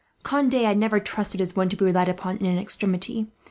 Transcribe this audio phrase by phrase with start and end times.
[0.23, 3.27] Conde I have never trusted as one to be relied upon, in an extremity.